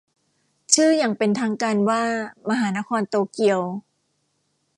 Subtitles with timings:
[0.73, 2.03] ชื่ออย่างเป็นทางการว่า
[2.49, 3.59] มหานครโตเกียว